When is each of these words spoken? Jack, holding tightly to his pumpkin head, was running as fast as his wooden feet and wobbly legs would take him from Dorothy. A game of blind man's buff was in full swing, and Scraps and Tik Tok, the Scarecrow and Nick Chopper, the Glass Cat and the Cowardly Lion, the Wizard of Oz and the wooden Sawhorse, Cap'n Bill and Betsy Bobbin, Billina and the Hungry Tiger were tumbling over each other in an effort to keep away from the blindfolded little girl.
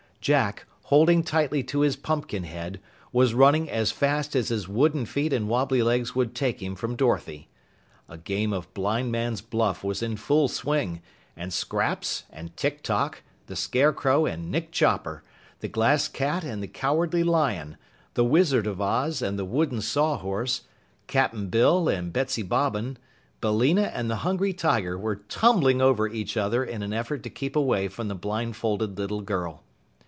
Jack, 0.23 0.67
holding 0.83 1.23
tightly 1.23 1.63
to 1.63 1.79
his 1.79 1.95
pumpkin 1.95 2.43
head, 2.43 2.79
was 3.11 3.33
running 3.33 3.67
as 3.71 3.91
fast 3.91 4.35
as 4.35 4.49
his 4.49 4.67
wooden 4.67 5.03
feet 5.07 5.33
and 5.33 5.49
wobbly 5.49 5.81
legs 5.81 6.13
would 6.13 6.35
take 6.35 6.61
him 6.61 6.75
from 6.75 6.95
Dorothy. 6.95 7.49
A 8.07 8.19
game 8.19 8.53
of 8.53 8.71
blind 8.75 9.11
man's 9.11 9.41
buff 9.41 9.83
was 9.83 10.03
in 10.03 10.15
full 10.17 10.47
swing, 10.47 11.01
and 11.35 11.51
Scraps 11.51 12.25
and 12.29 12.55
Tik 12.55 12.83
Tok, 12.83 13.23
the 13.47 13.55
Scarecrow 13.55 14.27
and 14.27 14.51
Nick 14.51 14.71
Chopper, 14.71 15.23
the 15.59 15.67
Glass 15.67 16.07
Cat 16.07 16.43
and 16.43 16.61
the 16.61 16.67
Cowardly 16.67 17.23
Lion, 17.23 17.75
the 18.13 18.23
Wizard 18.23 18.67
of 18.67 18.79
Oz 18.79 19.23
and 19.23 19.39
the 19.39 19.43
wooden 19.45 19.81
Sawhorse, 19.81 20.65
Cap'n 21.07 21.47
Bill 21.49 21.89
and 21.89 22.13
Betsy 22.13 22.43
Bobbin, 22.43 22.97
Billina 23.41 23.89
and 23.91 24.07
the 24.07 24.17
Hungry 24.17 24.53
Tiger 24.53 24.99
were 24.99 25.15
tumbling 25.15 25.81
over 25.81 26.07
each 26.07 26.37
other 26.37 26.63
in 26.63 26.83
an 26.83 26.93
effort 26.93 27.23
to 27.23 27.31
keep 27.31 27.55
away 27.55 27.87
from 27.87 28.07
the 28.07 28.13
blindfolded 28.13 28.99
little 28.99 29.21
girl. 29.21 29.63